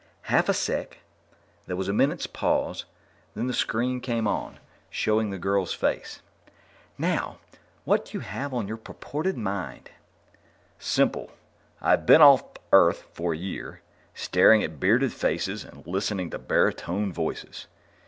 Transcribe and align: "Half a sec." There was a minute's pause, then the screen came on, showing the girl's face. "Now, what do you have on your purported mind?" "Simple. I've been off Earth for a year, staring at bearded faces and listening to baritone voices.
"Half 0.23 0.49
a 0.49 0.53
sec." 0.55 0.97
There 1.67 1.75
was 1.75 1.87
a 1.87 1.93
minute's 1.93 2.25
pause, 2.25 2.85
then 3.35 3.45
the 3.45 3.53
screen 3.53 4.01
came 4.01 4.27
on, 4.27 4.59
showing 4.89 5.29
the 5.29 5.37
girl's 5.37 5.75
face. 5.75 6.23
"Now, 6.97 7.37
what 7.85 8.05
do 8.05 8.13
you 8.17 8.21
have 8.21 8.51
on 8.51 8.67
your 8.67 8.77
purported 8.77 9.37
mind?" 9.37 9.91
"Simple. 10.79 11.29
I've 11.81 12.07
been 12.07 12.23
off 12.23 12.43
Earth 12.73 13.03
for 13.13 13.33
a 13.33 13.37
year, 13.37 13.81
staring 14.15 14.63
at 14.63 14.79
bearded 14.79 15.13
faces 15.13 15.63
and 15.63 15.85
listening 15.85 16.31
to 16.31 16.39
baritone 16.39 17.13
voices. 17.13 17.67